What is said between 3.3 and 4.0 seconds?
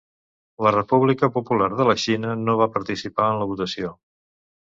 en la votació.